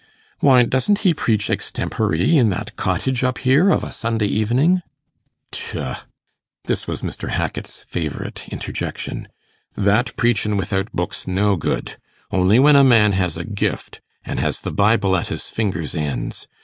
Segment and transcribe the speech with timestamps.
[0.39, 4.81] Why, doesn't he preach extempore in that cottage up here, of a Sunday evening?'
[5.51, 5.95] 'Tchuh!'
[6.65, 7.29] this was Mr.
[7.29, 9.27] Hackit's favourite interjection
[9.77, 11.97] 'that preaching without book's no good,
[12.31, 16.47] only when a man has a gift, and has the Bible at his fingers' ends.